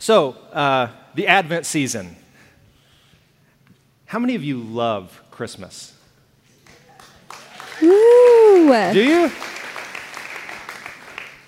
[0.00, 2.14] So, uh, the Advent season.
[4.06, 5.92] How many of you love Christmas?
[7.82, 8.92] Woo!
[8.92, 9.30] Do you?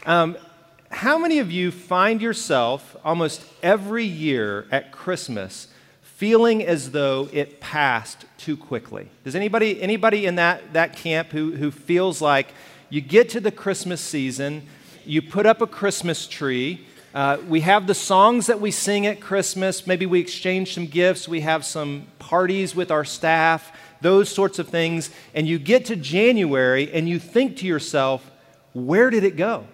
[0.04, 0.36] Um,
[0.90, 5.69] how many of you find yourself almost every year at Christmas
[6.03, 9.08] feeling as though it passed too quickly?
[9.22, 12.48] Does anybody, anybody in that, that camp who, who feels like
[12.88, 14.67] you get to the Christmas season,
[15.04, 19.20] you put up a Christmas tree, uh, we have the songs that we sing at
[19.20, 19.87] Christmas.
[19.87, 21.27] Maybe we exchange some gifts.
[21.27, 25.10] We have some parties with our staff, those sorts of things.
[25.34, 28.30] And you get to January and you think to yourself,
[28.74, 29.66] where did it go?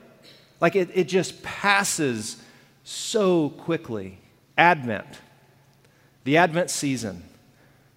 [0.61, 2.43] Like it, it just passes
[2.85, 4.19] so quickly.
[4.57, 5.21] Advent,
[6.25, 7.23] the Advent season,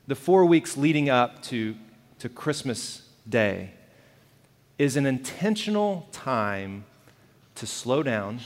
[0.07, 1.75] the four weeks leading up to,
[2.19, 3.71] to Christmas Day,
[4.77, 6.83] is an intentional time
[7.55, 8.41] to slow down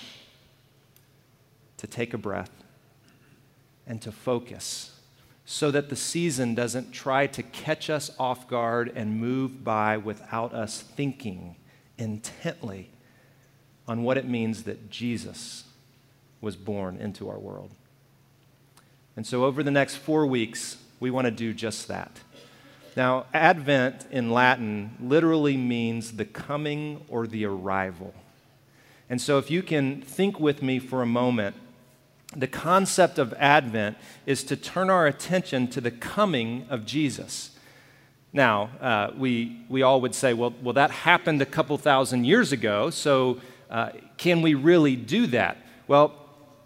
[1.84, 2.64] to take a breath
[3.86, 4.98] and to focus
[5.44, 10.54] so that the season doesn't try to catch us off guard and move by without
[10.54, 11.58] us thinking
[11.98, 12.89] intently
[13.86, 15.66] on what it means that Jesus
[16.39, 17.72] was born into our world.
[19.17, 22.22] And so, over the next four weeks, we want to do just that.
[22.95, 28.14] Now, Advent in Latin literally means the coming or the arrival.
[29.09, 31.58] And so, if you can think with me for a moment
[32.36, 37.52] the concept of Advent is to turn our attention to the coming of Jesus.
[38.31, 42.52] Now, uh, we, we all would say, well, well, that happened a couple thousand years
[42.52, 43.39] ago, so
[43.70, 45.58] uh, can we really do that?
[45.88, 46.16] Well,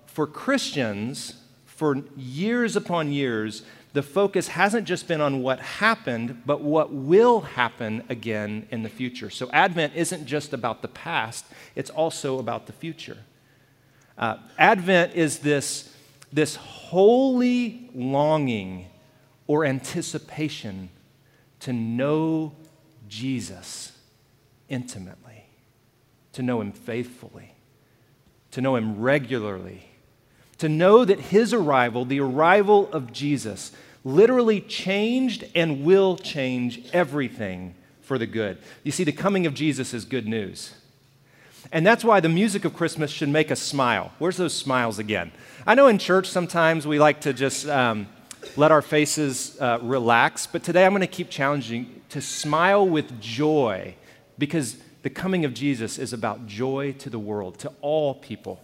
[0.05, 6.61] for Christians, for years upon years, the focus hasn't just been on what happened, but
[6.61, 9.29] what will happen again in the future.
[9.29, 11.45] So, Advent isn't just about the past,
[11.75, 13.17] it's also about the future.
[14.17, 15.93] Uh, Advent is this,
[16.33, 18.87] this holy longing
[19.45, 20.89] or anticipation
[21.59, 22.53] to know
[23.07, 23.91] Jesus
[24.69, 25.45] intimately,
[26.33, 27.53] to know him faithfully,
[28.51, 29.89] to know him regularly,
[30.57, 33.71] to know that his arrival, the arrival of Jesus,
[34.03, 38.57] literally changed and will change everything for the good.
[38.83, 40.73] You see, the coming of Jesus is good news.
[41.71, 44.11] And that's why the music of Christmas should make us smile.
[44.19, 45.31] Where's those smiles again?
[45.65, 48.07] I know in church sometimes we like to just um,
[48.55, 53.19] let our faces uh, relax, but today I'm going to keep challenging to smile with
[53.19, 53.95] joy
[54.37, 58.61] because the coming of Jesus is about joy to the world, to all people.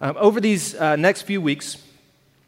[0.00, 1.82] Um, over these uh, next few weeks,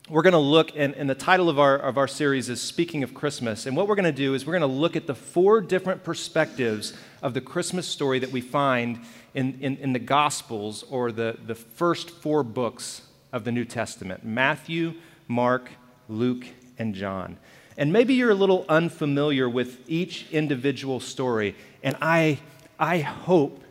[0.08, 3.02] we're going to look, and, and, the title of our, of our series is Speaking
[3.02, 3.66] of Christmas.
[3.66, 6.02] And what we're going to do is we're going to look at the four different
[6.02, 9.00] perspectives of the Christmas story that we find
[9.34, 13.02] in, in, in the Gospels or the, the first four books
[13.32, 14.94] of the New Testament Matthew,
[15.26, 15.70] Mark,
[16.08, 16.46] Luke,
[16.78, 17.36] and John.
[17.76, 22.38] And maybe you're a little unfamiliar with each individual story, and I,
[22.78, 23.62] I hope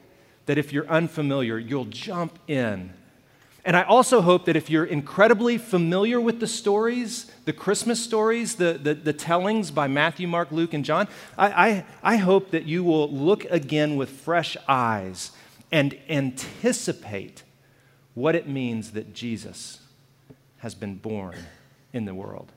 [0.45, 2.93] that if you're unfamiliar, you'll jump in.
[3.67, 8.55] And I also hope that if you're incredibly familiar with the stories, the Christmas stories,
[8.55, 11.67] the, the, the tellings by Matthew, Mark, Luke, and John, I,
[12.01, 15.33] I, I hope that you will look again with fresh eyes
[15.69, 17.43] and anticipate
[18.13, 19.81] what it means that Jesus
[20.59, 21.35] has been born
[21.91, 22.53] in the world.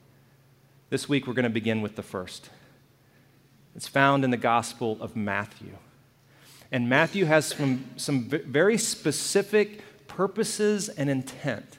[0.91, 2.51] This week, we're going to begin with the first.
[3.75, 5.77] It's found in the Gospel of Matthew.
[6.71, 9.83] And Matthew has some, some very specific
[10.21, 11.79] purposes and intent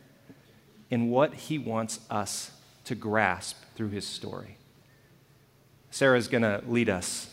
[0.89, 2.49] in what he wants us
[2.83, 4.57] to grasp through his story.
[5.91, 7.29] Sarah is going to lead us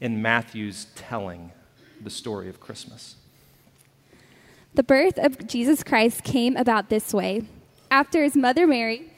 [0.00, 1.52] in Matthew's telling
[2.02, 3.14] the story of Christmas.
[4.74, 7.42] The birth of Jesus Christ came about this way.
[7.88, 9.12] After his mother Mary,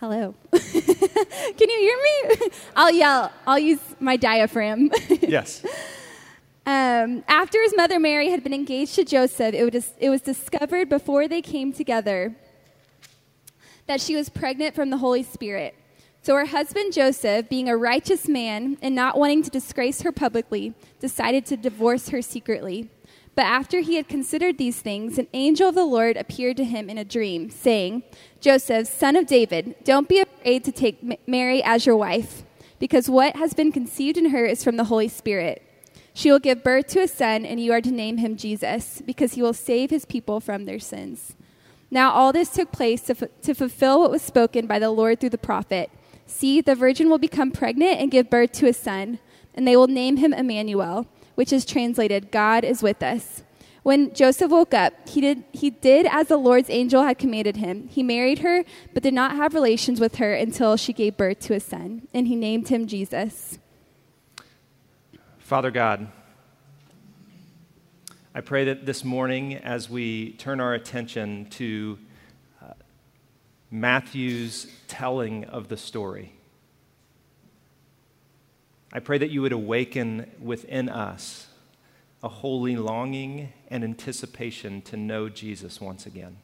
[0.00, 0.34] Hello.
[0.50, 2.48] Can you hear me?
[2.74, 3.30] I'll yell.
[3.46, 4.90] I'll use my diaphragm.
[5.20, 5.62] yes.
[6.64, 10.88] Um, after his mother Mary had been engaged to Joseph, it was, it was discovered
[10.88, 12.34] before they came together
[13.88, 15.74] that she was pregnant from the Holy Spirit.
[16.22, 20.72] So her husband Joseph, being a righteous man and not wanting to disgrace her publicly,
[20.98, 22.88] decided to divorce her secretly.
[23.34, 26.90] But after he had considered these things, an angel of the Lord appeared to him
[26.90, 28.02] in a dream, saying,
[28.40, 32.42] Joseph, son of David, don't be afraid to take Mary as your wife,
[32.78, 35.62] because what has been conceived in her is from the Holy Spirit.
[36.12, 39.34] She will give birth to a son, and you are to name him Jesus, because
[39.34, 41.34] he will save his people from their sins.
[41.90, 45.20] Now, all this took place to, f- to fulfill what was spoken by the Lord
[45.20, 45.90] through the prophet.
[46.26, 49.18] See, the virgin will become pregnant and give birth to a son,
[49.54, 51.06] and they will name him Emmanuel,
[51.40, 53.42] which is translated, God is with us.
[53.82, 57.88] When Joseph woke up, he did, he did as the Lord's angel had commanded him.
[57.88, 61.54] He married her, but did not have relations with her until she gave birth to
[61.54, 63.58] a son, and he named him Jesus.
[65.38, 66.08] Father God,
[68.34, 71.98] I pray that this morning, as we turn our attention to
[72.62, 72.74] uh,
[73.70, 76.34] Matthew's telling of the story,
[78.92, 81.46] I pray that you would awaken within us
[82.22, 86.36] a holy longing and anticipation to know Jesus once again.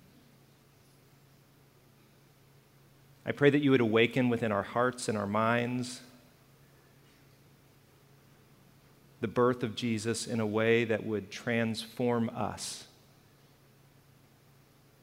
[3.25, 6.00] I pray that you would awaken within our hearts and our minds
[9.20, 12.84] the birth of Jesus in a way that would transform us,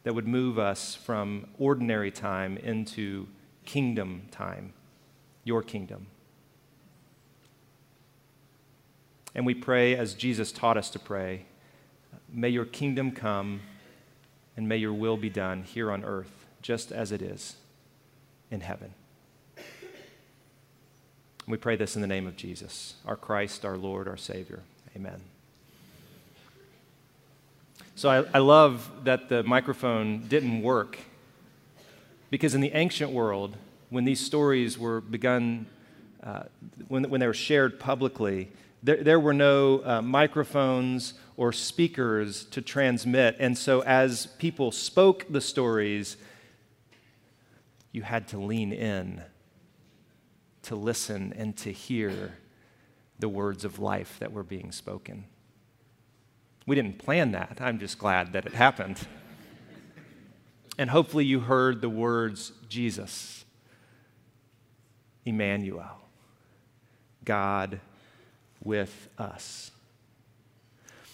[0.04, 3.28] that would move us from ordinary time into
[3.66, 4.72] kingdom time,
[5.44, 6.08] your kingdom.
[9.36, 11.46] And we pray as Jesus taught us to pray
[12.32, 13.62] may your kingdom come
[14.58, 17.56] and may your will be done here on earth, just as it is
[18.50, 18.94] in heaven.
[21.48, 24.62] We pray this in the name of Jesus, our Christ, our Lord, our Savior.
[24.96, 25.22] Amen.
[27.96, 30.98] So I, I love that the microphone didn't work
[32.30, 33.58] because in the ancient world,
[33.90, 35.68] when these stories were begun,
[36.24, 36.44] uh,
[36.88, 38.50] when, when they were shared publicly,
[38.84, 43.38] there, there were no uh, microphones or speakers to transmit.
[43.40, 46.18] And so, as people spoke the stories,
[47.94, 49.24] you had to lean in
[50.64, 52.38] to listen and to hear
[53.20, 55.26] the words of life that were being spoken.
[56.66, 57.60] We didn't plan that.
[57.62, 59.08] I'm just glad that it happened.
[60.78, 63.46] And hopefully, you heard the words Jesus,
[65.24, 66.02] Emmanuel,
[67.24, 67.80] God
[68.64, 69.72] with us.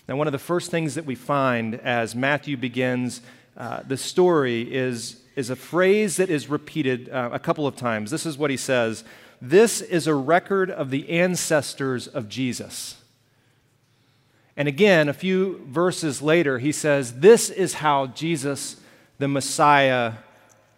[0.08, 3.22] Now, one of the first things that we find as Matthew begins
[3.58, 8.10] uh, the story is, is a phrase that is repeated uh, a couple of times.
[8.10, 9.04] This is what he says
[9.42, 12.96] This is a record of the ancestors of Jesus.
[14.56, 18.78] And again, a few verses later, he says, This is how Jesus,
[19.18, 20.14] the Messiah,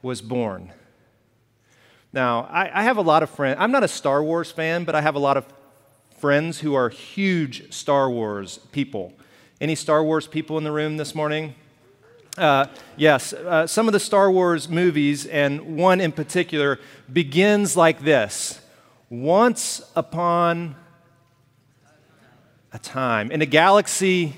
[0.02, 0.72] was born.
[2.14, 3.58] Now, I, I have a lot of friends.
[3.60, 5.46] I'm not a Star Wars fan, but I have a lot of
[6.22, 9.12] friends who are huge Star Wars people.
[9.60, 11.56] Any Star Wars people in the room this morning?
[12.38, 16.80] Uh, yes, uh, some of the Star Wars movies, and one in particular,
[17.12, 18.62] begins like this
[19.10, 20.76] Once upon
[22.72, 24.38] a time, in a galaxy.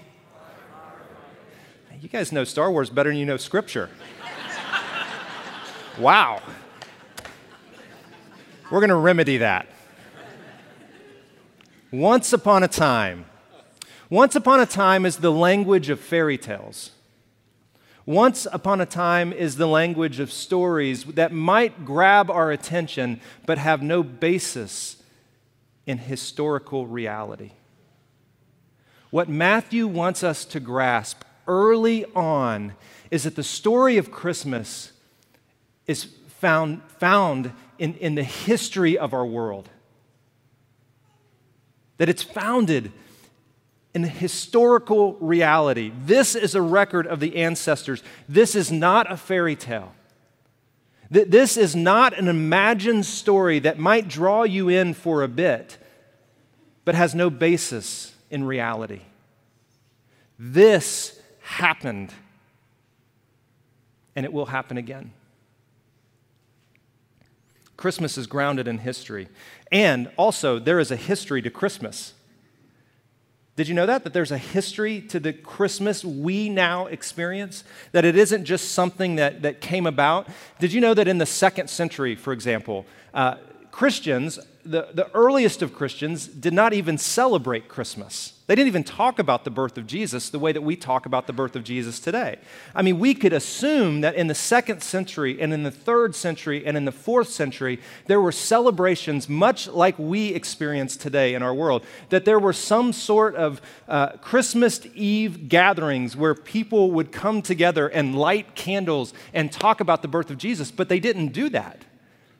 [2.00, 3.89] You guys know Star Wars better than you know Scripture.
[6.00, 6.41] wow.
[8.71, 9.68] We're going to remedy that.
[11.94, 13.24] Once upon a time.
[14.10, 16.90] Once upon a time is the language of fairy tales.
[18.04, 23.60] Once upon a time is the language of stories that might grab our attention but
[23.60, 25.04] have no basis
[25.86, 27.51] in historical reality.
[29.12, 32.74] What Matthew wants us to grasp early on
[33.12, 34.94] is that the story of Christmas
[35.86, 36.06] is
[36.40, 39.69] found, found in, in the history of our world
[42.04, 42.92] that it's founded
[43.94, 45.90] in historical reality.
[46.06, 48.04] This is a record of the ancestors.
[48.28, 49.94] This is not a fairy tale.
[51.10, 55.78] This is not an imagined story that might draw you in for a bit,
[56.83, 59.04] but has no basis in reality.
[60.38, 62.12] This happened,
[64.14, 65.14] and it will happen again.
[67.78, 69.30] Christmas is grounded in history.
[69.73, 72.13] And also, there is a history to Christmas.
[73.56, 74.03] Did you know that?
[74.03, 77.63] That there's a history to the Christmas we now experience?
[77.92, 80.27] That it isn't just something that, that came about?
[80.59, 83.35] Did you know that in the second century, for example, uh,
[83.71, 88.34] Christians, the, the earliest of Christians, did not even celebrate Christmas?
[88.46, 91.28] They didn't even talk about the birth of Jesus the way that we talk about
[91.28, 92.40] the birth of Jesus today.
[92.76, 96.66] I mean, we could assume that in the second century and in the third century
[96.66, 101.54] and in the fourth century, there were celebrations much like we experience today in our
[101.54, 101.86] world.
[102.10, 107.88] That there were some sort of uh, Christmas Eve gatherings where people would come together
[107.88, 111.86] and light candles and talk about the birth of Jesus, but they didn't do that.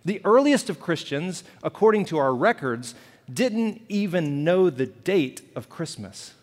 [0.06, 2.96] The earliest of Christians, according to our records,
[3.32, 6.34] didn't even know the date of Christmas.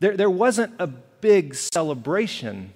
[0.00, 2.72] There, there wasn't a big celebration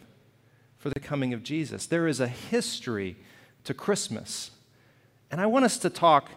[0.76, 1.86] for the coming of Jesus.
[1.86, 3.16] There is a history
[3.64, 4.50] to Christmas.
[5.30, 6.30] And I want us to talk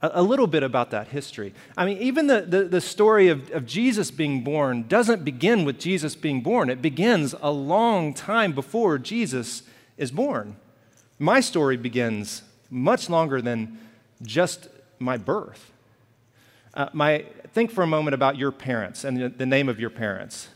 [0.00, 1.52] a, a little bit about that history.
[1.76, 5.78] I mean, even the, the, the story of, of Jesus being born doesn't begin with
[5.78, 9.62] Jesus being born, it begins a long time before Jesus
[9.98, 10.56] is born.
[11.18, 13.78] My story begins much longer than
[14.22, 15.72] just my birth.
[16.74, 19.90] Uh, my, think for a moment about your parents and the, the name of your
[19.90, 20.48] parents.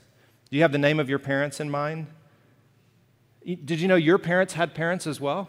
[0.50, 2.06] Do you have the name of your parents in mind?
[3.44, 5.48] Did you know your parents had parents as well?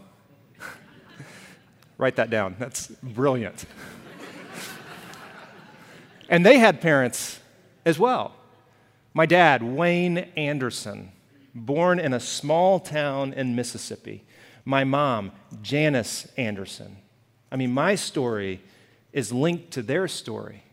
[1.98, 2.56] Write that down.
[2.58, 3.66] That's brilliant.
[6.30, 7.40] and they had parents
[7.86, 8.34] as well.
[9.14, 11.12] My dad, Wayne Anderson,
[11.54, 14.24] born in a small town in Mississippi.
[14.66, 16.98] My mom, Janice Anderson.
[17.52, 18.62] I mean, my story
[19.12, 20.64] is linked to their story.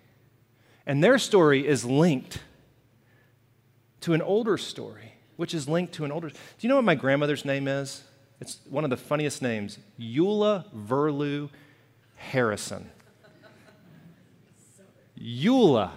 [0.87, 2.41] And their story is linked
[4.01, 6.31] to an older story, which is linked to an older.
[6.31, 8.03] Do you know what my grandmother's name is?
[8.41, 11.51] It's one of the funniest names Eula Verlu
[12.17, 12.91] Harrison.
[15.21, 15.91] Eula.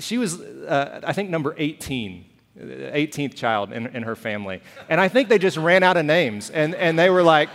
[0.00, 2.26] She was, uh, I think, number 18,
[2.58, 4.60] 18th child in, in her family.
[4.88, 6.50] And I think they just ran out of names.
[6.50, 7.48] And, and they were like,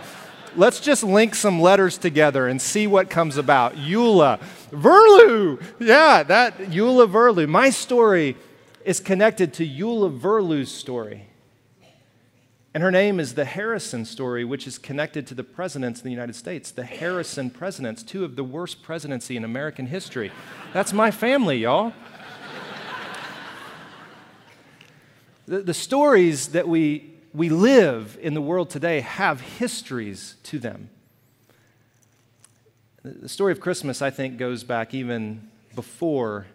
[0.56, 3.74] let's just link some letters together and see what comes about.
[3.74, 4.40] Eula.
[4.70, 5.62] Verlu.
[5.80, 7.48] Yeah, that Eula Verlu.
[7.48, 8.36] My story
[8.84, 11.26] is connected to Eula Verlu's story.
[12.74, 16.10] And her name is the Harrison story, which is connected to the presidents in the
[16.10, 20.32] United States, the Harrison presidents, two of the worst presidency in American history.
[20.72, 21.92] That's my family, y'all.
[25.46, 30.90] The, the stories that we, we live in the world today have histories to them.
[33.02, 36.46] The story of Christmas, I think, goes back even before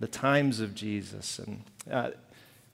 [0.00, 1.38] the times of Jesus.
[1.38, 2.10] And uh,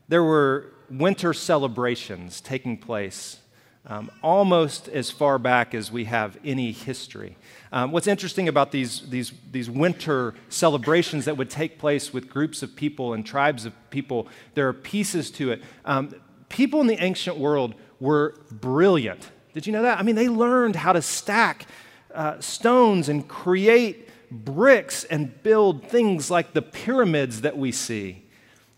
[0.09, 3.40] there were winter celebrations taking place
[3.87, 7.37] um, almost as far back as we have any history.
[7.73, 12.63] Um, what's interesting about these, these, these winter celebrations that would take place with groups
[12.63, 15.63] of people and tribes of people, there are pieces to it.
[15.85, 16.15] Um,
[16.49, 19.31] people in the ancient world were brilliant.
[19.55, 19.99] Did you know that?
[19.99, 21.67] I mean, they learned how to stack
[22.15, 28.25] uh, stones and create bricks and build things like the pyramids that we see.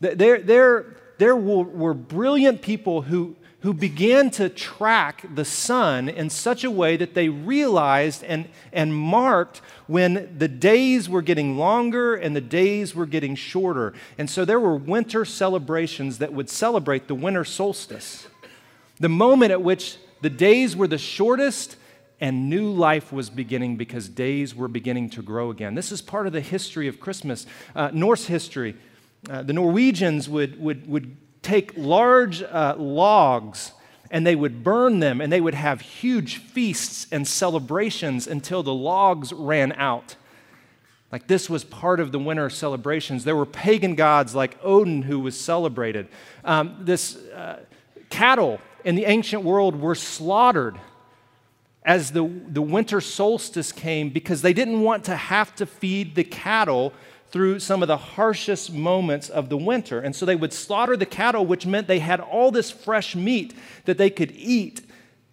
[0.01, 6.29] They're, they're, there were, were brilliant people who, who began to track the sun in
[6.29, 12.15] such a way that they realized and, and marked when the days were getting longer
[12.17, 13.95] and the days were getting shorter.
[14.19, 18.27] And so there were winter celebrations that would celebrate the winter solstice,
[18.99, 21.77] the moment at which the days were the shortest
[22.21, 25.75] and new life was beginning because days were beginning to grow again.
[25.75, 28.77] This is part of the history of Christmas, uh, Norse history.
[29.31, 33.73] Uh, the Norwegians would, would, would take large uh, logs
[34.11, 38.75] and they would burn them and they would have huge feasts and celebrations until the
[38.75, 40.17] logs ran out.
[41.11, 43.25] Like this was part of the winter celebrations.
[43.25, 46.09] There were pagan gods like Odin who was celebrated.
[46.45, 47.61] Um, this uh,
[48.09, 50.79] cattle in the ancient world were slaughtered
[51.85, 56.25] as the, the winter solstice came because they didn't want to have to feed the
[56.25, 56.93] cattle
[57.33, 59.99] through some of the harshest moments of the winter.
[59.99, 63.55] And so they would slaughter the cattle, which meant they had all this fresh meat
[63.87, 64.83] that they could eat.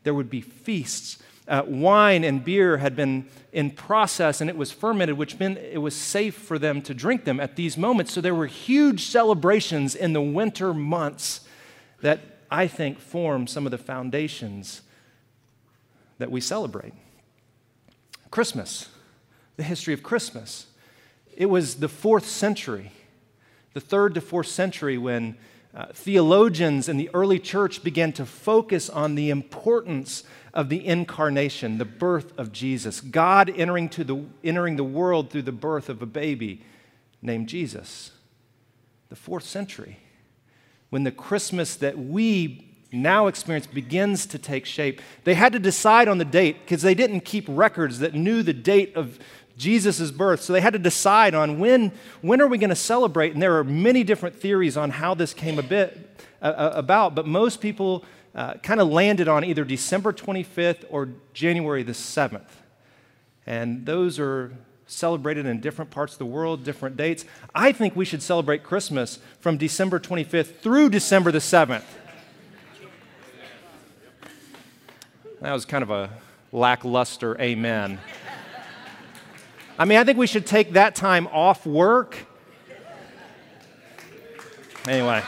[0.04, 1.22] There would be feasts.
[1.46, 5.80] Uh, wine and beer had been in process and it was fermented, which meant it
[5.80, 8.14] was safe for them to drink them at these moments.
[8.14, 11.42] So there were huge celebrations in the winter months
[12.02, 14.84] that I think form some of the foundations
[16.18, 16.94] that we celebrate.
[18.32, 18.88] Christmas,
[19.58, 20.68] the history of Christmas.
[21.40, 22.92] It was the fourth century,
[23.74, 25.38] the third to fourth century, when
[25.74, 31.78] uh, theologians in the early church began to focus on the importance of the incarnation,
[31.78, 36.02] the birth of Jesus, God entering, to the, entering the world through the birth of
[36.02, 36.62] a baby
[37.22, 38.12] named Jesus.
[39.08, 39.98] The fourth century,
[40.90, 46.08] when the Christmas that we now experience begins to take shape, they had to decide
[46.08, 49.20] on the date because they didn't keep records that knew the date of
[49.60, 50.42] Jesus' birth.
[50.42, 53.34] So they had to decide on when, when are we going to celebrate?
[53.34, 56.10] And there are many different theories on how this came a bit,
[56.42, 61.84] uh, about, but most people uh, kind of landed on either December 25th or January
[61.84, 62.50] the 7th.
[63.46, 64.52] And those are
[64.88, 67.26] celebrated in different parts of the world, different dates.
[67.54, 71.84] I think we should celebrate Christmas from December 25th through December the 7th.
[75.42, 76.10] That was kind of a
[76.52, 78.00] lackluster amen.
[79.80, 82.18] I mean, I think we should take that time off work.
[84.86, 85.24] Anyway.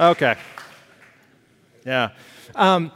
[0.00, 0.34] Okay.
[1.86, 2.08] Yeah.
[2.56, 2.90] Um,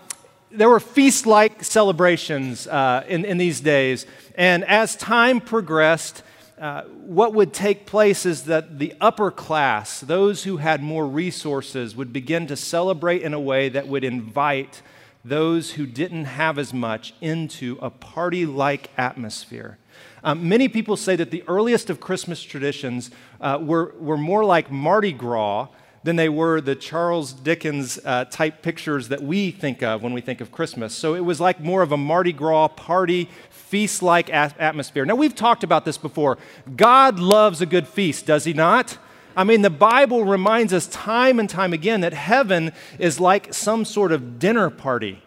[0.50, 4.04] there were feast like celebrations uh, in, in these days.
[4.35, 6.25] And as time progressed,
[6.59, 11.95] uh, what would take place is that the upper class, those who had more resources,
[11.95, 14.83] would begin to celebrate in a way that would invite
[15.25, 19.78] those who didn't have as much into a party like atmosphere.
[20.26, 24.73] Um, many people say that the earliest of Christmas traditions uh, were, were more like
[24.73, 25.68] Mardi Gras
[26.02, 30.21] than they were the Charles Dickens uh, type pictures that we think of when we
[30.21, 30.92] think of Christmas.
[30.92, 35.04] So it was like more of a Mardi Gras party, feast like atmosphere.
[35.04, 36.38] Now, we've talked about this before.
[36.75, 38.99] God loves a good feast, does he not?
[39.37, 43.85] I mean, the Bible reminds us time and time again that heaven is like some
[43.85, 45.23] sort of dinner party.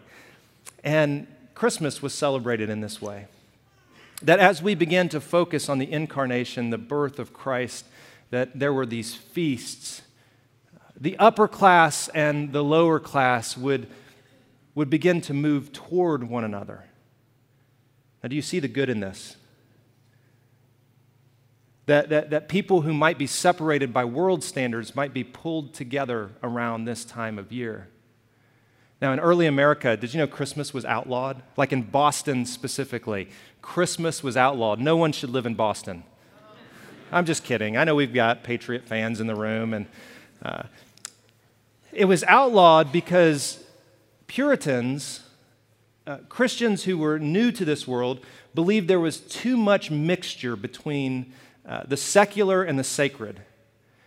[0.83, 1.25] And
[1.55, 3.27] Christmas was celebrated in this way.
[4.21, 7.85] That as we begin to focus on the incarnation, the birth of Christ,
[8.31, 10.01] that there were these feasts
[10.99, 13.87] the upper class and the lower class would,
[14.75, 16.83] would begin to move toward one another.
[18.21, 19.37] Now, do you see the good in this?
[21.85, 26.31] That, that, that people who might be separated by world standards might be pulled together
[26.43, 27.87] around this time of year.
[29.01, 31.41] Now, in early America, did you know Christmas was outlawed?
[31.55, 33.29] Like in Boston specifically,
[33.61, 34.79] Christmas was outlawed.
[34.79, 36.03] No one should live in Boston.
[37.11, 37.77] I'm just kidding.
[37.77, 39.85] I know we've got Patriot fans in the room, and
[40.43, 40.63] uh,
[41.91, 43.63] it was outlawed because
[44.27, 45.21] Puritans,
[46.05, 51.33] uh, Christians who were new to this world, believed there was too much mixture between
[51.65, 53.41] uh, the secular and the sacred.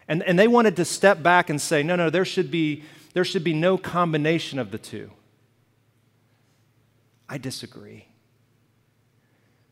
[0.06, 3.24] And, and they wanted to step back and say, no, no, there should, be, there
[3.24, 5.10] should be no combination of the two.
[7.28, 8.06] I disagree.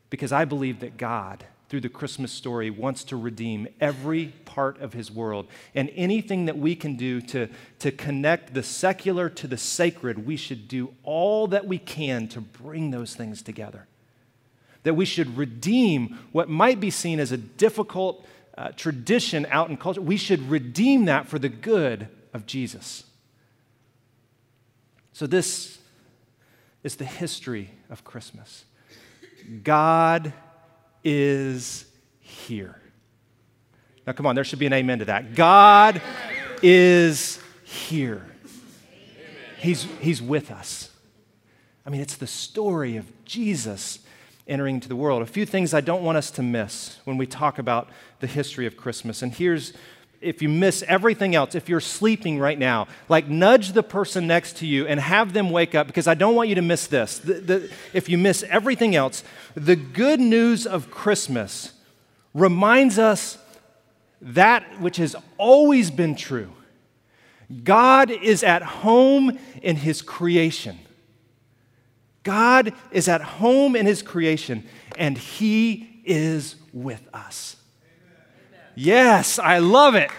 [0.09, 4.91] Because I believe that God through the Christmas story, wants to redeem every part of
[4.91, 5.47] his world.
[5.73, 7.47] And anything that we can do to,
[7.79, 12.41] to connect the secular to the sacred, we should do all that we can to
[12.41, 13.87] bring those things together.
[14.83, 18.25] That we should redeem what might be seen as a difficult
[18.57, 20.01] uh, tradition out in culture.
[20.01, 23.05] We should redeem that for the good of Jesus.
[25.13, 25.79] So, this
[26.83, 28.65] is the history of Christmas.
[29.63, 30.33] God
[31.03, 31.85] is
[32.19, 32.79] here.
[34.05, 35.35] Now, come on, there should be an amen to that.
[35.35, 36.01] God
[36.61, 38.25] is here.
[39.57, 40.89] He's, he's with us.
[41.85, 43.99] I mean, it's the story of Jesus
[44.47, 45.21] entering into the world.
[45.21, 48.65] A few things I don't want us to miss when we talk about the history
[48.65, 49.21] of Christmas.
[49.21, 49.73] And here's
[50.21, 54.57] if you miss everything else, if you're sleeping right now, like nudge the person next
[54.57, 57.17] to you and have them wake up because I don't want you to miss this.
[57.17, 59.23] The, the, if you miss everything else,
[59.55, 61.73] the good news of Christmas
[62.33, 63.37] reminds us
[64.21, 66.51] that which has always been true
[67.63, 70.79] God is at home in His creation.
[72.23, 74.63] God is at home in His creation,
[74.97, 77.57] and He is with us.
[78.83, 80.09] Yes, I love it.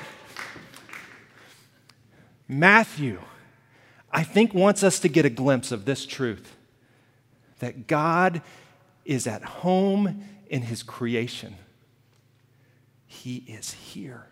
[2.46, 3.20] Matthew,
[4.12, 6.55] I think, wants us to get a glimpse of this truth
[7.59, 8.40] that God
[9.05, 11.57] is at home in his creation.
[13.05, 14.29] He is here.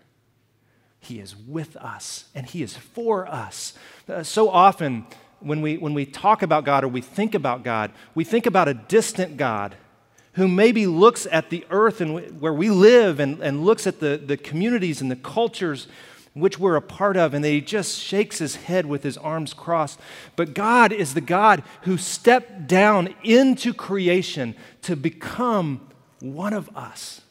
[1.01, 3.75] He is with us and He is for us.
[4.09, 5.07] Uh, so often,
[5.41, 8.69] when we, when we talk about God or we think about God, we think about
[8.69, 9.75] a distant God
[10.35, 14.17] who maybe looks at the earth and where we live and, and looks at the,
[14.17, 15.89] the communities and the cultures
[16.33, 19.99] which we're a part of, and he just shakes his head with his arms crossed.
[20.37, 25.81] But God is the God who stepped down into creation to become
[26.21, 27.23] one of us.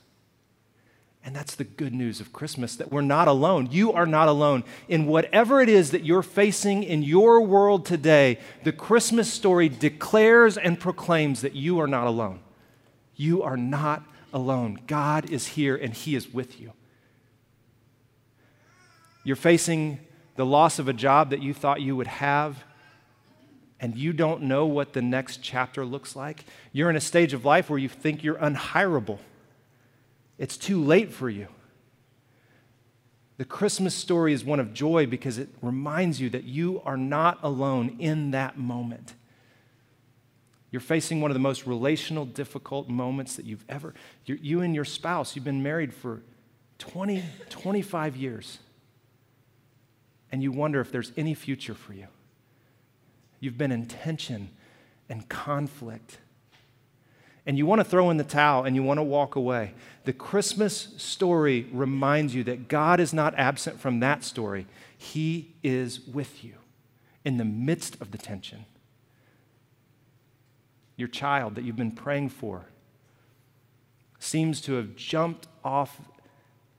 [1.24, 3.70] And that's the good news of Christmas that we're not alone.
[3.72, 4.64] You are not alone.
[4.88, 10.58] In whatever it is that you're facing in your world today, the Christmas story declares
[10.58, 12.40] and proclaims that you are not alone.
[13.20, 14.80] You are not alone.
[14.88, 16.72] God is here and He is with you.
[19.26, 20.00] You're facing
[20.38, 22.64] the loss of a job that you thought you would have,
[23.78, 26.46] and you don't know what the next chapter looks like.
[26.72, 29.20] You're in a stage of life where you think you're unhirable.
[30.38, 31.50] It's too late for you.
[33.36, 37.38] The Christmas story is one of joy because it reminds you that you are not
[37.44, 39.14] alone in that moment.
[40.72, 43.94] You're facing one of the most relational, difficult moments that you've ever.
[44.26, 46.22] You and your spouse, you've been married for
[46.78, 48.60] 20, 25 years,
[50.32, 52.08] and you wonder if there's any future for you.
[53.40, 54.50] You've been in tension
[55.10, 56.20] and conflict,
[57.48, 59.74] and you want to throw in the towel and you want to walk away.
[60.04, 66.00] The Christmas story reminds you that God is not absent from that story, He is
[66.02, 66.54] with you
[67.26, 68.66] in the midst of the tension
[71.00, 72.66] your child that you've been praying for,
[74.20, 76.02] seems to have jumped off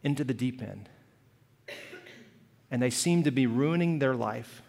[0.02, 0.88] into the deep end.
[2.70, 4.62] And they seem to be ruining their life.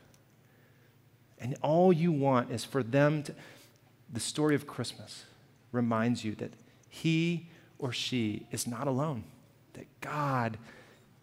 [1.37, 3.35] And all you want is for them to.
[4.13, 5.25] The story of Christmas
[5.71, 6.51] reminds you that
[6.89, 7.47] he
[7.79, 9.23] or she is not alone,
[9.73, 10.57] that God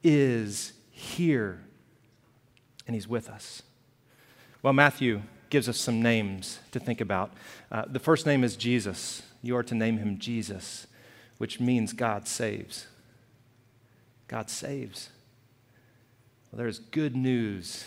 [0.03, 1.61] is here
[2.87, 3.63] and he's with us.
[4.63, 7.33] Well, Matthew gives us some names to think about.
[7.71, 9.23] Uh, the first name is Jesus.
[9.43, 10.87] You are to name him Jesus,
[11.39, 12.87] which means God saves.
[14.27, 15.11] God saves.
[16.51, 17.85] Well, there's good news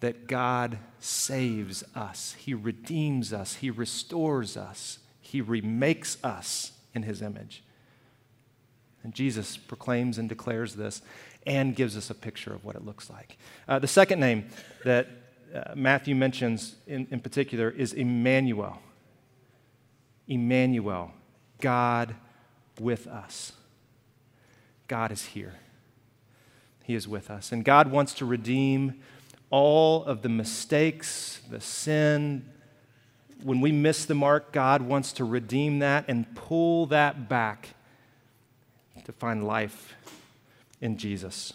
[0.00, 2.34] that God saves us.
[2.38, 3.54] He redeems us.
[3.54, 4.98] He restores us.
[5.20, 7.62] He remakes us in His image.
[9.04, 11.02] And Jesus proclaims and declares this
[11.46, 13.36] and gives us a picture of what it looks like.
[13.68, 14.46] Uh, the second name
[14.84, 15.08] that
[15.54, 18.78] uh, Matthew mentions in, in particular is Emmanuel.
[20.26, 21.12] Emmanuel,
[21.60, 22.14] God
[22.80, 23.52] with us.
[24.88, 25.54] God is here.
[26.84, 27.52] He is with us.
[27.52, 29.00] And God wants to redeem
[29.50, 32.46] all of the mistakes, the sin.
[33.42, 37.70] When we miss the mark, God wants to redeem that and pull that back
[39.04, 39.94] to find life
[40.80, 41.52] in Jesus.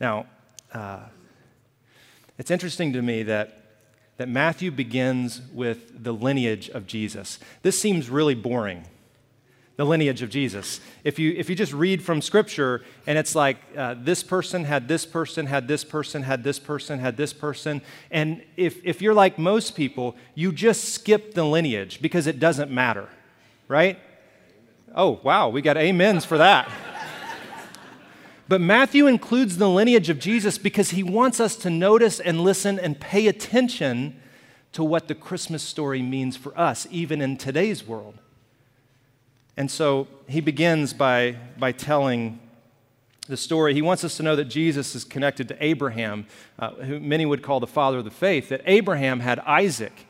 [0.00, 0.26] Now,
[0.72, 1.00] uh,
[2.38, 3.58] it's interesting to me that,
[4.16, 7.38] that Matthew begins with the lineage of Jesus.
[7.62, 8.84] This seems really boring
[9.76, 10.80] the lineage of Jesus.
[11.02, 14.86] If you, if you just read from Scripture and it's like uh, this person had
[14.86, 19.14] this person, had this person, had this person, had this person, and if, if you're
[19.14, 23.08] like most people, you just skip the lineage because it doesn't matter,
[23.66, 23.98] right?
[24.94, 26.70] Oh, wow, we got amens for that.
[28.48, 32.78] but Matthew includes the lineage of Jesus because he wants us to notice and listen
[32.78, 34.20] and pay attention
[34.72, 38.14] to what the Christmas story means for us, even in today's world.
[39.56, 42.40] And so he begins by, by telling
[43.28, 43.74] the story.
[43.74, 46.26] He wants us to know that Jesus is connected to Abraham,
[46.58, 50.06] uh, who many would call the father of the faith, that Abraham had Isaac,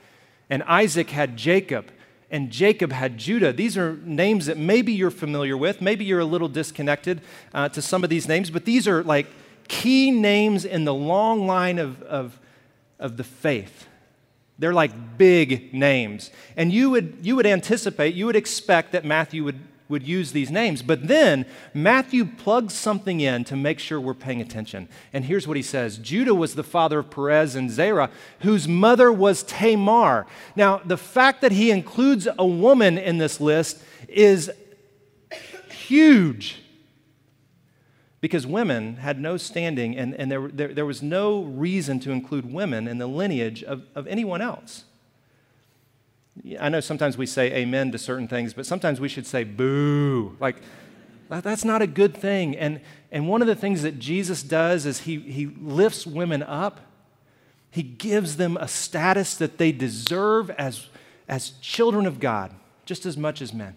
[0.48, 1.90] and Isaac had Jacob,
[2.32, 3.52] and Jacob had Judah.
[3.52, 5.82] These are names that maybe you're familiar with.
[5.82, 7.20] Maybe you're a little disconnected
[7.52, 9.26] uh, to some of these names, but these are like
[9.68, 12.40] key names in the long line of, of,
[12.98, 13.86] of the faith.
[14.58, 16.30] They're like big names.
[16.56, 19.60] And you would, you would anticipate, you would expect that Matthew would,
[19.92, 20.82] would use these names.
[20.82, 24.88] But then Matthew plugs something in to make sure we're paying attention.
[25.12, 29.12] And here's what he says Judah was the father of Perez and Zerah, whose mother
[29.12, 30.26] was Tamar.
[30.56, 34.50] Now, the fact that he includes a woman in this list is
[35.70, 36.62] huge
[38.20, 42.50] because women had no standing and, and there, there, there, was no reason to include
[42.50, 44.84] women in the lineage of, of anyone else.
[46.58, 50.36] I know sometimes we say amen to certain things, but sometimes we should say boo.
[50.40, 50.56] Like,
[51.28, 52.56] that's not a good thing.
[52.56, 56.80] And, and one of the things that Jesus does is he, he lifts women up,
[57.70, 60.88] he gives them a status that they deserve as,
[61.28, 63.76] as children of God, just as much as men.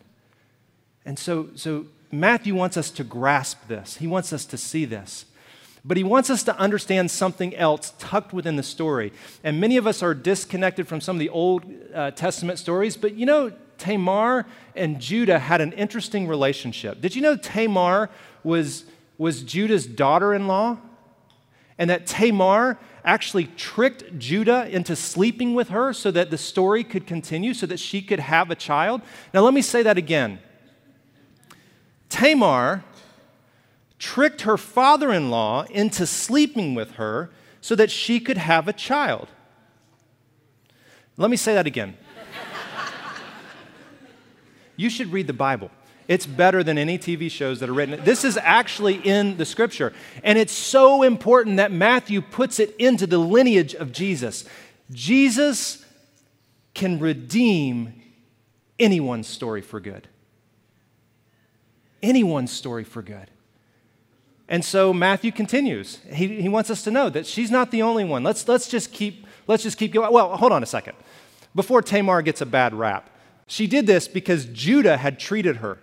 [1.06, 5.26] And so, so Matthew wants us to grasp this, he wants us to see this.
[5.88, 9.14] But he wants us to understand something else tucked within the story.
[9.44, 13.14] And many of us are disconnected from some of the Old uh, Testament stories, but
[13.14, 17.02] you know, Tamar and Judah had an interesting relationship.
[17.02, 18.10] Did you know Tamar
[18.44, 18.86] was,
[19.20, 20.78] was Judah's daughter in law?
[21.78, 27.06] And that Tamar actually tricked Judah into sleeping with her so that the story could
[27.06, 29.02] continue, so that she could have a child.
[29.34, 30.40] Now, let me say that again.
[32.10, 32.84] Tamar
[34.00, 37.30] tricked her father in law into sleeping with her
[37.62, 39.30] so that she could have a child.
[41.18, 41.98] Let me say that again.
[44.76, 45.72] you should read the Bible.
[46.08, 48.04] It's better than any TV shows that are written.
[48.04, 49.94] This is actually in the scripture.
[50.24, 54.46] And it's so important that Matthew puts it into the lineage of Jesus.
[54.92, 55.84] Jesus
[56.76, 58.02] can redeem
[58.80, 60.08] anyone's story for good
[62.06, 63.30] anyone's story for good.
[64.48, 66.00] And so Matthew continues.
[66.12, 68.24] He, he wants us to know that she's not the only one.
[68.24, 70.12] Let's, let's, just keep, let's just keep going.
[70.14, 70.96] Well, hold on a second.
[71.56, 73.10] Before Tamar gets a bad rap,
[73.48, 75.80] she did this because Judah had treated her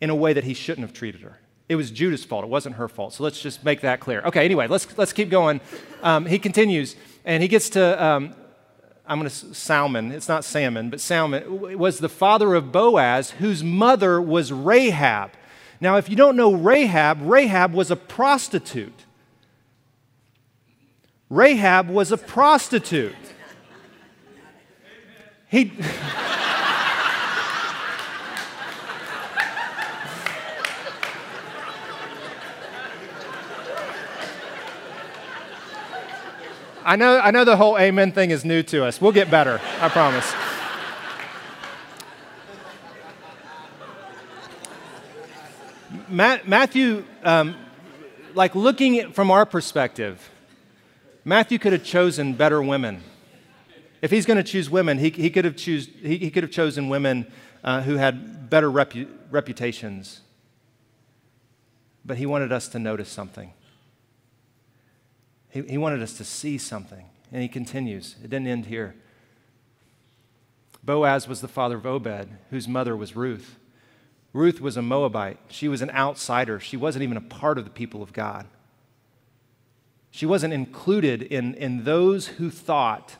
[0.00, 1.38] in a way that he shouldn't have treated her.
[1.68, 2.44] It was Judah's fault.
[2.44, 3.14] It wasn't her fault.
[3.14, 4.22] So let's just make that clear.
[4.22, 5.60] Okay, anyway, let's, let's keep going.
[6.02, 8.34] Um, he continues, and he gets to um,
[9.10, 13.64] I'm going to Salmon, it's not salmon, but Salmon was the father of Boaz, whose
[13.64, 15.32] mother was Rahab.
[15.80, 19.06] Now, if you don't know Rahab, Rahab was a prostitute.
[21.30, 23.14] Rahab was a prostitute.
[25.48, 25.72] He.
[36.82, 39.00] I know, I know the whole amen thing is new to us.
[39.00, 40.34] We'll get better, I promise.
[46.10, 47.56] Matthew, um,
[48.34, 50.30] like looking from our perspective,
[51.24, 53.02] Matthew could have chosen better women.
[54.02, 56.50] If he's going to choose women, he, he, could have choose, he, he could have
[56.50, 57.30] chosen women
[57.62, 60.22] uh, who had better repu- reputations.
[62.04, 63.52] But he wanted us to notice something.
[65.50, 67.06] He, he wanted us to see something.
[67.30, 68.16] And he continues.
[68.24, 68.96] It didn't end here.
[70.82, 73.56] Boaz was the father of Obed, whose mother was Ruth.
[74.32, 75.38] Ruth was a Moabite.
[75.48, 76.60] She was an outsider.
[76.60, 78.46] She wasn't even a part of the people of God.
[80.10, 83.16] She wasn't included in, in those who thought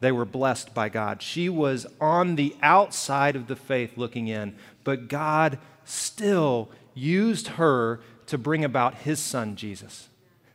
[0.00, 1.22] they were blessed by God.
[1.22, 8.00] She was on the outside of the faith looking in, but God still used her
[8.26, 10.08] to bring about his son, Jesus.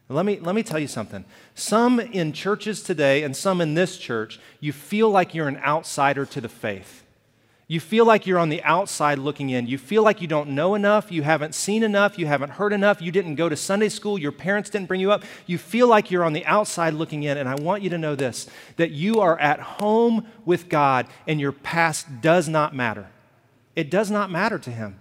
[0.10, 1.26] Let me, let me tell you something.
[1.54, 6.26] Some in churches today and some in this church, you feel like you're an outsider
[6.26, 7.04] to the faith.
[7.70, 9.68] You feel like you're on the outside looking in.
[9.68, 13.02] You feel like you don't know enough, you haven't seen enough, you haven't heard enough,
[13.02, 15.24] you didn't go to Sunday school, your parents didn't bring you up.
[15.46, 17.38] You feel like you're on the outside looking in.
[17.38, 21.42] And I want you to know this that you are at home with God and
[21.42, 23.08] your past does not matter.
[23.76, 24.98] It does not matter to Him.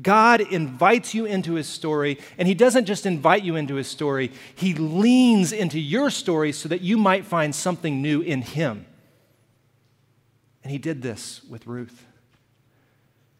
[0.00, 4.30] God invites you into his story, and he doesn't just invite you into his story,
[4.54, 8.86] he leans into your story so that you might find something new in him.
[10.68, 12.04] And he did this with Ruth.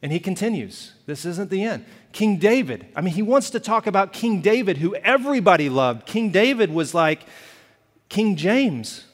[0.01, 0.95] And he continues.
[1.05, 1.85] This isn't the end.
[2.11, 6.07] King David, I mean, he wants to talk about King David, who everybody loved.
[6.07, 7.25] King David was like
[8.09, 9.05] King James.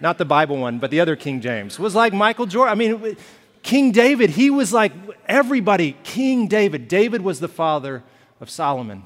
[0.00, 1.78] Not the Bible one, but the other King James.
[1.78, 2.72] Was like Michael Jordan.
[2.72, 3.18] I mean,
[3.62, 4.94] King David, he was like
[5.26, 5.98] everybody.
[6.04, 6.88] King David.
[6.88, 8.02] David was the father
[8.40, 9.04] of Solomon,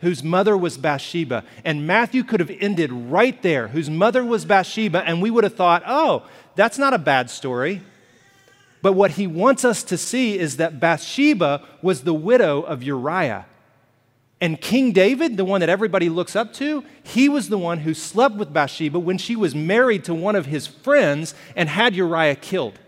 [0.00, 1.44] whose mother was Bathsheba.
[1.64, 5.54] And Matthew could have ended right there, whose mother was Bathsheba, and we would have
[5.54, 7.82] thought, oh, that's not a bad story.
[8.82, 13.46] But what he wants us to see is that Bathsheba was the widow of Uriah.
[14.40, 17.94] And King David, the one that everybody looks up to, he was the one who
[17.94, 22.36] slept with Bathsheba when she was married to one of his friends and had Uriah
[22.36, 22.78] killed.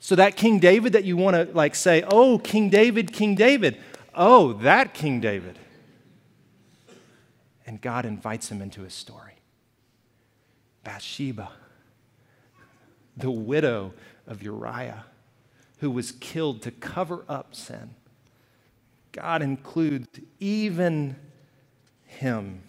[0.00, 3.78] So that King David that you want to like say, oh, King David, King David,
[4.14, 5.56] oh, that King David.
[7.68, 9.34] And God invites him into his story.
[10.84, 11.50] Bathsheba,
[13.14, 13.92] the widow
[14.26, 15.04] of Uriah,
[15.80, 17.90] who was killed to cover up sin.
[19.12, 20.08] God includes
[20.40, 21.16] even
[22.06, 22.62] him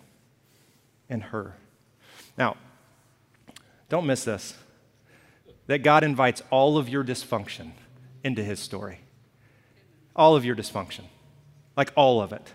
[1.09, 1.55] and her.
[2.37, 2.57] Now,
[3.87, 4.53] don't miss this
[5.67, 7.71] that God invites all of your dysfunction
[8.21, 8.99] into his story.
[10.13, 11.05] All of your dysfunction.
[11.77, 12.53] Like all of it.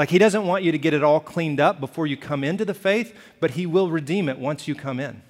[0.00, 2.64] Like he doesn't want you to get it all cleaned up before you come into
[2.64, 5.20] the faith, but he will redeem it once you come in.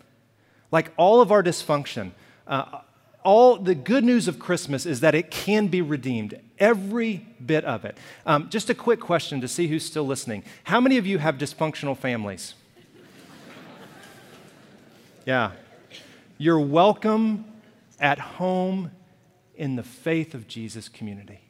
[0.71, 2.13] Like all of our dysfunction,
[2.47, 2.83] uh,
[3.25, 7.85] all the good news of Christmas is that it can be redeemed, every bit of
[7.85, 7.99] it.
[8.25, 10.45] Um, just a quick question to see who's still listening.
[10.63, 12.55] How many of you have dysfunctional families?
[15.27, 15.51] yeah,
[16.39, 17.45] you're welcome
[17.99, 18.93] at home
[19.57, 21.41] in the faith of Jesus community.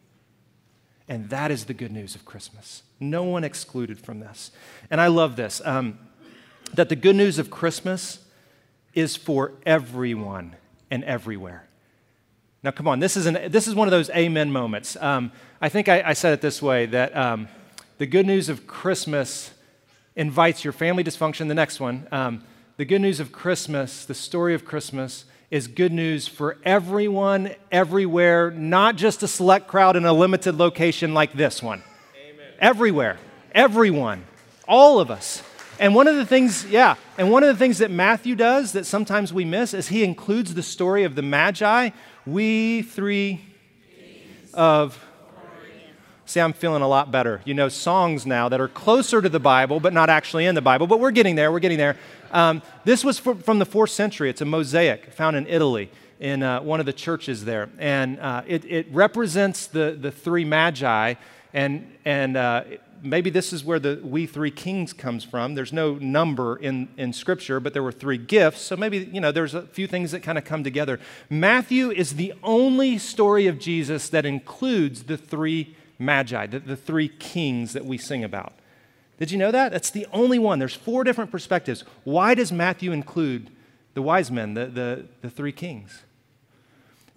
[1.06, 2.82] And that is the good news of Christmas.
[3.00, 4.50] No one excluded from this.
[4.90, 5.98] And I love this um,
[6.74, 8.18] that the good news of Christmas
[8.94, 10.54] is for everyone
[10.90, 11.66] and everywhere.
[12.62, 14.96] Now, come on, this is, an, this is one of those amen moments.
[14.96, 17.48] Um, I think I, I, said it this way that um,
[17.96, 19.50] the good news of Christmas
[20.14, 21.48] invites your family dysfunction.
[21.48, 22.44] The next one, um,
[22.76, 28.50] the good news of Christmas, the story of Christmas, is good news for everyone, everywhere,
[28.50, 31.82] not just a select crowd in a limited location like this one.
[32.60, 33.18] Everywhere,
[33.52, 34.24] everyone,
[34.68, 35.42] all of us.
[35.78, 38.84] And one of the things, yeah, and one of the things that Matthew does that
[38.84, 41.90] sometimes we miss is he includes the story of the Magi.
[42.26, 43.40] We three
[44.52, 45.02] of
[46.30, 47.40] See, I'm feeling a lot better.
[47.44, 50.62] You know, songs now that are closer to the Bible, but not actually in the
[50.62, 51.96] Bible, but we're getting there, we're getting there.
[52.30, 54.30] Um, this was from the fourth century.
[54.30, 57.68] It's a mosaic found in Italy in uh, one of the churches there.
[57.80, 61.14] And uh, it, it, represents the, the three magi.
[61.52, 62.64] And, and uh,
[63.02, 65.54] maybe this is where the we three kings comes from.
[65.54, 68.62] There's no number in, in Scripture, but there were three gifts.
[68.62, 71.00] So maybe, you know, there's a few things that kind of come together.
[71.28, 77.08] Matthew is the only story of Jesus that includes the three magi, the, the three
[77.08, 78.52] kings that we sing about.
[79.18, 79.72] Did you know that?
[79.72, 80.58] That's the only one.
[80.58, 81.84] There's four different perspectives.
[82.04, 83.50] Why does Matthew include
[83.94, 86.02] the wise men, the, the, the three kings.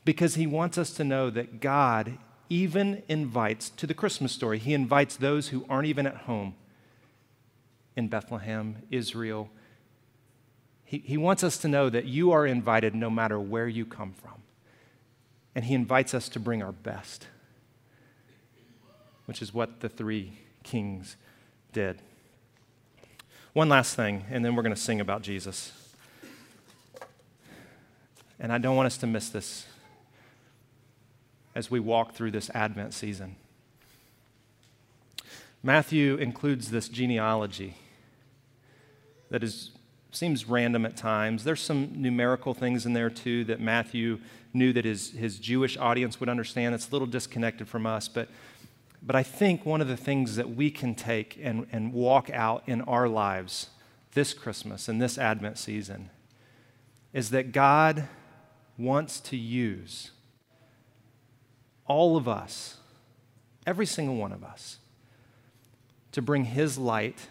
[0.05, 2.17] Because he wants us to know that God
[2.49, 6.55] even invites to the Christmas story, he invites those who aren't even at home
[7.95, 9.49] in Bethlehem, Israel.
[10.83, 14.13] He, he wants us to know that you are invited no matter where you come
[14.13, 14.41] from.
[15.55, 17.27] And he invites us to bring our best,
[19.25, 21.15] which is what the three kings
[21.71, 21.99] did.
[23.53, 25.71] One last thing, and then we're going to sing about Jesus.
[28.39, 29.67] And I don't want us to miss this
[31.55, 33.35] as we walk through this Advent season.
[35.61, 37.75] Matthew includes this genealogy
[39.29, 39.71] that is,
[40.11, 41.43] seems random at times.
[41.43, 44.19] There's some numerical things in there too that Matthew
[44.53, 46.75] knew that his, his Jewish audience would understand.
[46.75, 48.27] It's a little disconnected from us, but,
[49.01, 52.63] but I think one of the things that we can take and, and walk out
[52.67, 53.69] in our lives
[54.13, 56.09] this Christmas and this Advent season
[57.13, 58.07] is that God
[58.77, 60.11] wants to use
[61.87, 62.77] all of us,
[63.65, 64.77] every single one of us,
[66.11, 67.27] to bring His light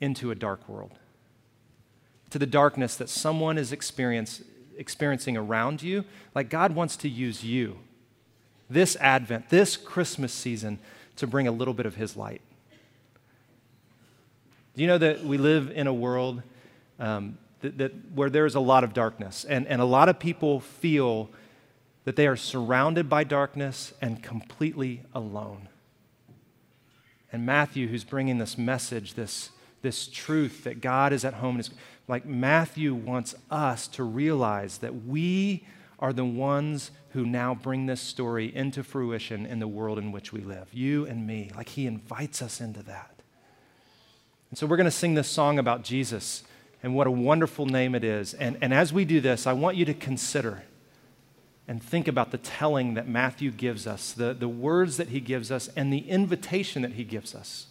[0.00, 0.92] into a dark world,
[2.30, 6.04] to the darkness that someone is experiencing around you.
[6.34, 7.78] Like God wants to use you
[8.70, 10.78] this Advent, this Christmas season,
[11.16, 12.42] to bring a little bit of His light.
[14.76, 16.42] Do you know that we live in a world
[17.00, 20.60] um, that, that, where there's a lot of darkness, and, and a lot of people
[20.60, 21.30] feel
[22.08, 25.68] that they are surrounded by darkness and completely alone.
[27.30, 29.50] And Matthew, who's bringing this message, this,
[29.82, 31.68] this truth that God is at home, is
[32.06, 35.66] like Matthew wants us to realize that we
[35.98, 40.32] are the ones who now bring this story into fruition in the world in which
[40.32, 40.68] we live.
[40.72, 41.50] You and me.
[41.54, 43.20] Like he invites us into that.
[44.48, 46.42] And so we're going to sing this song about Jesus
[46.82, 48.32] and what a wonderful name it is.
[48.32, 50.62] And, and as we do this, I want you to consider
[51.68, 55.52] and think about the telling that Matthew gives us, the, the words that he gives
[55.52, 57.66] us, and the invitation that he gives us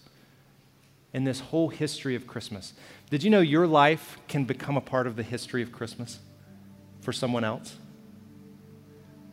[1.14, 2.74] in this whole history of Christmas.
[3.10, 6.20] Did you know your life can become a part of the history of Christmas
[7.02, 7.76] for someone else?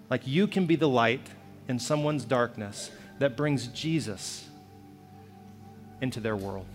[0.08, 1.28] Like you can be the light
[1.68, 4.48] in someone's darkness that brings Jesus
[6.00, 6.66] into their world.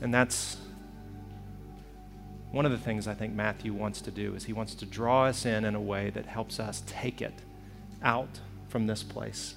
[0.00, 0.56] And that's
[2.58, 5.26] one of the things I think Matthew wants to do is he wants to draw
[5.26, 7.34] us in in a way that helps us take it
[8.02, 9.54] out from this place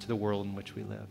[0.00, 1.06] to the world in which we live.